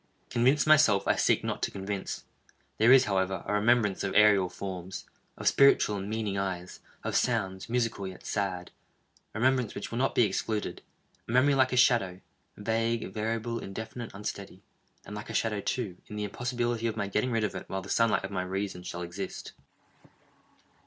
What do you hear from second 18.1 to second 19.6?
of my reason shall exist.